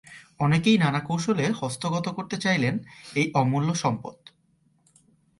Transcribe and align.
অনেকেই 0.39 0.77
নানা 0.77 0.99
কৌশলে 0.99 1.45
হস্তগত 1.51 2.05
করতে 2.09 2.35
চাইলেন 2.37 2.75
এই 3.15 3.27
অমূল্য 3.33 3.69
সম্পদ। 3.73 4.17